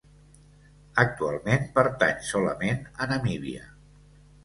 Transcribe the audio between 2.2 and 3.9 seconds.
solament a Namíbia.